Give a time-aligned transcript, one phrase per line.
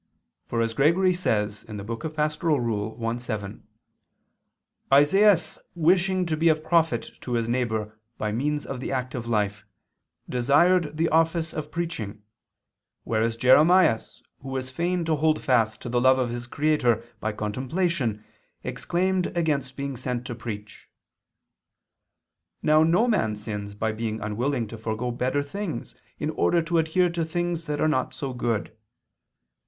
[0.47, 3.01] For as Gregory says (Pastor.
[3.05, 3.67] i, 7),
[4.91, 9.63] "Isaias wishing to be of profit to his neighbor by means of the active life,
[10.27, 12.23] desired the office of preaching,
[13.03, 17.31] whereas Jeremias who was fain to hold fast to the love of his Creator by
[17.31, 18.23] contemplation
[18.63, 20.89] exclaimed against being sent to preach."
[22.63, 27.11] Now no man sins by being unwilling to forgo better things in order to adhere
[27.11, 28.75] to things that are not so good.